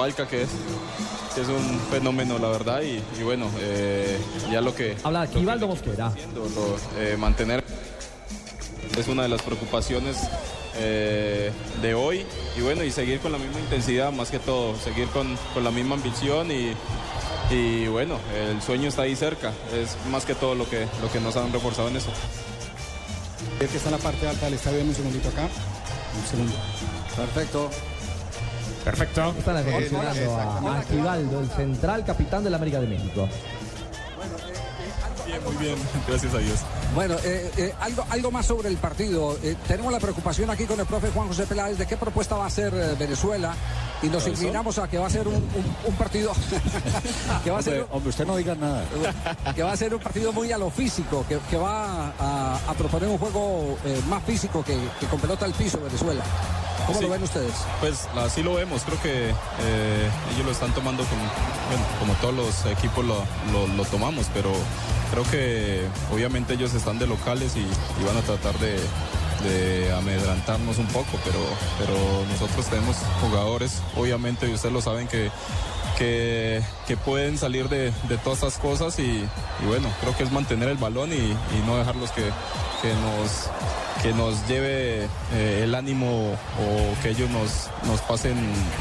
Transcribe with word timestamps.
Falca, 0.00 0.26
que 0.26 0.44
es, 0.44 0.48
que 1.34 1.42
es 1.42 1.48
un 1.48 1.78
fenómeno, 1.90 2.38
la 2.38 2.48
verdad. 2.48 2.80
Y, 2.80 3.02
y 3.20 3.22
bueno, 3.22 3.50
eh, 3.60 4.18
ya 4.50 4.62
lo 4.62 4.74
que. 4.74 4.96
Habla 5.04 5.20
aquí, 5.20 5.44
Valdo 5.44 5.68
Mosquera. 5.68 6.10
Lo, 6.34 6.48
lo, 6.48 6.76
eh, 6.96 7.18
mantener 7.18 7.62
es 8.98 9.08
una 9.08 9.24
de 9.24 9.28
las 9.28 9.42
preocupaciones 9.42 10.16
eh, 10.78 11.52
de 11.82 11.92
hoy 11.92 12.24
y 12.56 12.62
bueno, 12.62 12.82
y 12.82 12.90
seguir 12.90 13.20
con 13.20 13.30
la 13.30 13.36
misma 13.36 13.60
intensidad 13.60 14.10
más 14.10 14.30
que 14.30 14.38
todo, 14.38 14.74
seguir 14.78 15.06
con, 15.08 15.36
con 15.52 15.64
la 15.64 15.70
misma 15.70 15.96
ambición 15.96 16.50
y, 16.50 16.72
y, 17.54 17.86
bueno, 17.88 18.16
el 18.34 18.62
sueño 18.62 18.88
está 18.88 19.02
ahí 19.02 19.14
cerca, 19.14 19.52
es 19.74 19.98
más 20.10 20.24
que 20.24 20.34
todo 20.34 20.54
lo 20.54 20.66
que, 20.66 20.86
lo 21.02 21.12
que 21.12 21.20
nos 21.20 21.36
han 21.36 21.52
reforzado 21.52 21.88
en 21.88 21.96
eso. 21.98 22.10
El 23.60 23.68
que 23.68 23.76
está 23.76 23.90
en 23.90 23.96
la 23.96 24.02
parte 24.02 24.26
alta 24.26 24.46
del 24.46 24.54
estadio, 24.54 24.80
un 24.80 24.94
segundito 24.94 25.28
acá, 25.28 25.46
un 26.18 26.26
segundo. 26.26 26.54
Perfecto. 27.14 27.70
Perfecto. 28.84 29.34
Están 29.38 29.56
acondicionando 29.56 30.36
a 30.36 30.78
Aquivaldo, 30.78 31.40
el 31.40 31.50
central 31.50 32.04
capitán 32.04 32.44
de 32.44 32.50
la 32.50 32.56
América 32.56 32.80
de 32.80 32.86
México. 32.86 33.28
Bien, 35.26 35.44
muy 35.44 35.56
bien, 35.56 35.76
gracias 36.08 36.34
a 36.34 36.38
Dios. 36.38 36.60
Bueno, 36.94 37.14
eh, 37.24 37.50
eh, 37.56 37.74
algo, 37.80 38.04
algo 38.10 38.30
más 38.30 38.46
sobre 38.46 38.68
el 38.68 38.76
partido. 38.78 39.38
Eh, 39.42 39.54
tenemos 39.68 39.92
la 39.92 40.00
preocupación 40.00 40.50
aquí 40.50 40.64
con 40.64 40.80
el 40.80 40.86
profe 40.86 41.10
Juan 41.10 41.28
José 41.28 41.46
Peláez 41.46 41.78
de 41.78 41.86
qué 41.86 41.96
propuesta 41.96 42.36
va 42.36 42.44
a 42.44 42.48
hacer 42.48 42.72
Venezuela 42.98 43.54
y 44.02 44.08
nos 44.08 44.26
inclinamos 44.26 44.78
a 44.78 44.88
que 44.88 44.98
va 44.98 45.06
a 45.06 45.10
ser 45.10 45.28
un, 45.28 45.34
un, 45.34 45.76
un 45.84 45.94
partido 45.94 46.32
que 47.44 47.50
va 47.50 47.58
a 47.58 47.62
ser, 47.62 47.80
hombre, 47.80 47.96
hombre, 47.96 48.10
usted 48.10 48.26
no 48.26 48.36
diga 48.36 48.54
nada. 48.54 48.84
que 49.54 49.62
va 49.62 49.72
a 49.72 49.76
ser 49.76 49.94
un 49.94 50.00
partido 50.00 50.32
muy 50.32 50.50
a 50.52 50.58
lo 50.58 50.70
físico 50.70 51.24
que, 51.28 51.38
que 51.50 51.56
va 51.56 52.12
a, 52.18 52.60
a, 52.68 52.74
proponer 52.74 53.08
un 53.08 53.18
juego 53.18 53.76
más 54.08 54.22
físico 54.24 54.64
que, 54.64 54.78
que 54.98 55.06
con 55.06 55.20
pelota 55.20 55.44
al 55.44 55.52
piso 55.52 55.80
Venezuela. 55.80 56.22
¿Cómo 56.86 56.98
sí, 56.98 57.04
lo 57.04 57.10
ven 57.12 57.22
ustedes? 57.22 57.52
Pues 57.80 58.08
así 58.16 58.42
lo 58.42 58.54
vemos, 58.54 58.82
creo 58.82 59.00
que 59.02 59.30
eh, 59.30 60.10
ellos 60.34 60.46
lo 60.46 60.50
están 60.52 60.72
tomando 60.74 61.04
como, 61.04 61.22
bueno, 61.22 61.84
como 61.98 62.14
todos 62.14 62.34
los 62.34 62.72
equipos 62.72 63.04
lo, 63.04 63.24
lo, 63.52 63.66
lo, 63.76 63.84
tomamos, 63.84 64.26
pero 64.32 64.50
creo 65.10 65.24
que 65.30 65.86
obviamente 66.12 66.54
ellos 66.54 66.74
están 66.74 66.98
de 66.98 67.06
locales 67.06 67.54
y, 67.56 67.60
y 67.60 68.04
van 68.04 68.16
a 68.16 68.22
tratar 68.22 68.58
de, 68.58 68.78
de, 69.42 69.92
amedrantarnos 69.92 70.78
un 70.78 70.86
poco, 70.86 71.18
pero, 71.24 71.38
pero 71.78 71.94
nosotros 72.30 72.66
tenemos 72.66 72.96
jugadores, 73.20 73.82
obviamente, 73.96 74.48
y 74.48 74.54
ustedes 74.54 74.72
lo 74.72 74.80
saben 74.80 75.08
que 75.08 75.30
que, 75.98 76.62
que, 76.86 76.96
pueden 76.96 77.36
salir 77.36 77.68
de, 77.68 77.92
de 78.08 78.16
todas 78.24 78.38
estas 78.38 78.56
cosas 78.56 78.98
y, 78.98 79.02
y, 79.02 79.66
bueno, 79.66 79.86
creo 80.00 80.16
que 80.16 80.22
es 80.22 80.32
mantener 80.32 80.70
el 80.70 80.78
balón 80.78 81.12
y, 81.12 81.16
y 81.16 81.62
no 81.66 81.76
dejarlos 81.76 82.10
que, 82.12 82.22
que 82.80 82.94
nos 82.94 83.50
que 84.02 84.12
nos 84.14 84.46
lleve 84.48 85.04
eh, 85.34 85.60
el 85.62 85.74
ánimo 85.74 86.32
o 86.32 87.02
que 87.02 87.10
ellos 87.10 87.28
nos, 87.30 87.68
nos 87.86 88.00
pasen, 88.02 88.34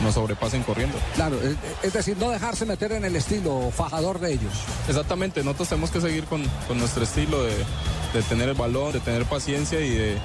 nos 0.03 0.13
sobrepasen 0.13 0.63
corriendo. 0.63 0.97
Claro, 1.15 1.37
es, 1.41 1.55
es, 1.83 1.93
decir, 1.93 2.17
no 2.17 2.29
dejarse 2.29 2.65
meter 2.65 2.93
en 2.93 3.03
el 3.03 3.15
estilo 3.15 3.71
fajador 3.75 4.19
de 4.19 4.33
ellos. 4.33 4.53
Exactamente, 4.87 5.43
nosotros 5.43 5.69
tenemos 5.69 5.91
que 5.91 6.01
seguir 6.01 6.23
con, 6.25 6.43
con 6.67 6.77
nuestro 6.77 7.03
estilo 7.03 7.43
de, 7.43 7.53
de, 8.13 8.21
tener 8.29 8.49
el 8.49 8.55
balón, 8.55 8.93
de 8.93 8.99
tener 8.99 9.25
paciencia 9.25 9.81
y 9.81 9.89
de, 9.89 10.17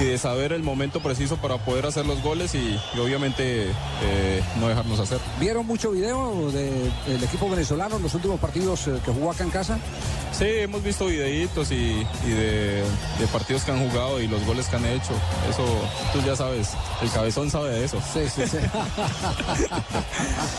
y 0.00 0.04
de 0.04 0.18
saber 0.18 0.52
el 0.52 0.62
momento 0.62 1.00
preciso 1.00 1.36
para 1.36 1.58
poder 1.58 1.84
hacer 1.84 2.06
los 2.06 2.22
goles 2.22 2.54
y, 2.54 2.78
y 2.94 2.98
obviamente 2.98 3.66
eh, 4.02 4.42
no 4.58 4.68
dejarnos 4.68 4.98
hacer. 4.98 5.18
¿Vieron 5.38 5.66
mucho 5.66 5.90
video 5.90 6.50
del 6.50 7.20
de, 7.20 7.26
equipo 7.26 7.50
venezolano 7.50 7.96
en 7.96 8.02
los 8.02 8.14
últimos 8.14 8.40
partidos 8.40 8.88
eh, 8.88 8.98
que 9.04 9.12
jugó 9.12 9.30
acá 9.30 9.44
en 9.44 9.50
casa? 9.50 9.78
Sí, 10.32 10.46
hemos 10.46 10.82
visto 10.82 11.06
videitos 11.06 11.70
y, 11.70 12.06
y 12.24 12.30
de, 12.30 12.82
de, 13.18 13.26
partidos 13.30 13.64
que 13.64 13.72
han 13.72 13.90
jugado 13.90 14.22
y 14.22 14.28
los 14.28 14.44
goles 14.46 14.66
que 14.68 14.76
han 14.76 14.86
hecho. 14.86 15.12
Eso, 15.50 15.64
tú 16.12 16.20
ya 16.24 16.34
sabes, 16.34 16.70
el 17.02 17.10
cabezón 17.10 17.50
sabe 17.50 17.70
de 17.70 17.84
eso. 17.84 18.00
Sí, 18.12 18.20
sí, 18.34 18.46
sí. 18.46 18.56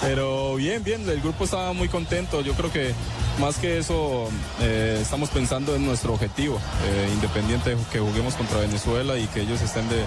Pero 0.01 0.55
bien, 0.55 0.83
bien, 0.83 1.07
el 1.09 1.21
grupo 1.21 1.45
estaba 1.45 1.73
muy 1.73 1.87
contento. 1.87 2.41
Yo 2.41 2.53
creo 2.53 2.71
que 2.71 2.93
más 3.39 3.57
que 3.57 3.79
eso, 3.79 4.27
eh, 4.59 4.99
estamos 5.01 5.29
pensando 5.29 5.75
en 5.75 5.85
nuestro 5.85 6.13
objetivo, 6.13 6.59
eh, 6.85 7.09
independiente 7.13 7.71
de 7.71 7.77
que 7.91 7.99
juguemos 7.99 8.35
contra 8.35 8.59
Venezuela 8.59 9.17
y 9.17 9.25
que 9.33 9.41
ellos 9.41 9.61
estén 9.61 9.87
de, 9.89 10.05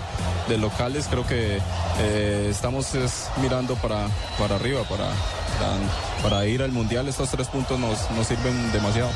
de 0.49 0.59
locales, 0.59 1.07
creo 1.09 1.27
que 1.27 1.59
eh, 2.01 2.49
estamos 2.51 2.95
es, 2.95 3.29
mirando 3.41 3.75
para, 3.77 4.09
para 4.39 4.57
arriba, 4.57 4.83
para, 4.85 5.09
para, 5.59 5.77
para, 6.23 6.47
ir 6.47 6.63
al 6.63 6.73
Mundial. 6.73 7.09
Estos 7.09 7.31
tres 7.31 7.49
puntos 7.49 7.79
nos, 7.79 8.11
nos 8.13 8.27
sirven 8.27 8.73
demasiado. 8.73 9.11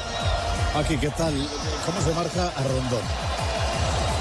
Aquí, 0.74 0.96
¿qué 0.96 1.10
tal? 1.10 1.34
¿Cómo 1.86 2.00
se 2.00 2.14
marca 2.14 2.52
a 2.56 2.62
Rondón? 2.62 3.02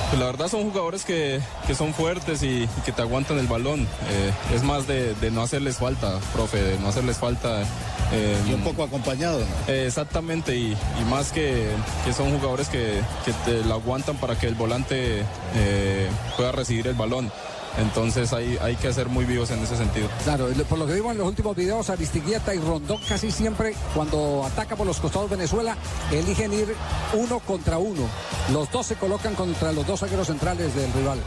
Pues 0.09 0.19
la 0.21 0.27
verdad 0.27 0.47
son 0.47 0.69
jugadores 0.69 1.03
que, 1.03 1.41
que 1.65 1.75
son 1.75 1.93
fuertes 1.93 2.41
y, 2.41 2.63
y, 2.63 2.69
que 2.85 2.93
te 2.93 3.01
aguantan 3.01 3.39
el 3.39 3.47
balón. 3.47 3.81
Eh, 4.09 4.31
es 4.55 4.63
más 4.63 4.87
de, 4.87 5.13
de, 5.15 5.31
no 5.31 5.41
hacerles 5.41 5.77
falta, 5.77 6.19
profe, 6.33 6.61
de 6.61 6.79
no 6.79 6.87
hacerles 6.87 7.17
falta. 7.17 7.63
Eh, 8.11 8.37
y 8.49 8.53
un 8.53 8.61
poco 8.61 8.83
acompañado. 8.83 9.39
Eh, 9.67 9.85
exactamente, 9.87 10.55
y, 10.55 10.71
y, 10.71 11.05
más 11.09 11.31
que, 11.31 11.67
que 12.05 12.13
son 12.13 12.31
jugadores 12.31 12.69
que, 12.69 13.01
que 13.25 13.33
te 13.45 13.63
lo 13.65 13.73
aguantan 13.73 14.15
para 14.17 14.37
que 14.37 14.47
el 14.47 14.55
volante 14.55 15.23
eh, 15.55 16.07
pueda 16.37 16.51
recibir 16.51 16.87
el 16.87 16.95
balón. 16.95 17.31
Entonces 17.77 18.33
hay, 18.33 18.57
hay 18.61 18.75
que 18.75 18.91
ser 18.93 19.07
muy 19.07 19.25
vivos 19.25 19.51
en 19.51 19.59
ese 19.59 19.77
sentido. 19.77 20.07
Claro, 20.23 20.47
por 20.67 20.79
lo 20.79 20.87
que 20.87 20.93
vimos 20.93 21.11
en 21.11 21.19
los 21.19 21.27
últimos 21.27 21.55
videos, 21.55 21.89
Aristiguieta 21.89 22.55
y 22.55 22.59
Rondón 22.59 22.99
casi 23.07 23.31
siempre 23.31 23.75
cuando 23.93 24.43
ataca 24.45 24.75
por 24.75 24.87
los 24.87 24.99
costados 24.99 25.29
Venezuela, 25.29 25.77
eligen 26.11 26.53
ir 26.53 26.75
uno 27.13 27.39
contra 27.39 27.77
uno. 27.77 28.07
Los 28.51 28.71
dos 28.71 28.87
se 28.87 28.95
colocan 28.95 29.35
contra 29.35 29.71
los 29.71 29.85
dos 29.85 29.99
zagueros 29.99 30.27
centrales 30.27 30.73
del 30.75 30.91
rival. 30.93 31.19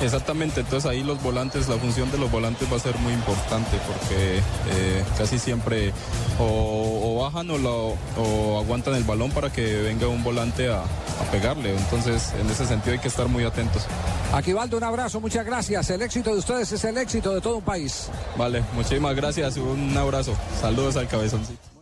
Exactamente, 0.00 0.60
entonces 0.60 0.90
ahí 0.90 1.02
los 1.02 1.22
volantes, 1.22 1.68
la 1.68 1.76
función 1.76 2.10
de 2.10 2.18
los 2.18 2.30
volantes 2.30 2.70
va 2.70 2.76
a 2.76 2.80
ser 2.80 2.96
muy 2.98 3.12
importante 3.12 3.78
porque 3.86 4.38
eh, 4.38 5.04
casi 5.16 5.38
siempre 5.38 5.92
o, 6.38 7.00
o 7.02 7.22
bajan 7.22 7.50
o, 7.50 7.58
lo, 7.58 7.94
o, 8.18 8.58
aguantan 8.58 8.94
el 8.94 9.04
balón 9.04 9.30
para 9.30 9.50
que 9.50 9.80
venga 9.82 10.06
un 10.08 10.22
volante 10.22 10.68
a, 10.68 10.82
a 11.20 11.30
pegarle. 11.30 11.76
Entonces 11.76 12.32
en 12.40 12.48
ese 12.50 12.66
sentido 12.66 12.92
hay 12.92 12.98
que 12.98 13.08
estar 13.08 13.28
muy 13.28 13.44
atentos. 13.44 13.86
Aquivaldo, 14.32 14.76
un 14.76 14.84
abrazo, 14.84 15.20
muchas 15.20 15.44
gracias. 15.44 15.90
El 15.90 16.02
éxito 16.02 16.32
de 16.32 16.38
ustedes 16.38 16.72
es 16.72 16.84
el 16.84 16.98
éxito 16.98 17.34
de 17.34 17.40
todo 17.40 17.56
un 17.58 17.64
país. 17.64 18.08
Vale, 18.36 18.62
muchísimas 18.74 19.14
gracias, 19.14 19.56
un 19.56 19.96
abrazo. 19.96 20.34
Saludos 20.60 20.96
al 20.96 21.08
cabezoncito. 21.08 21.75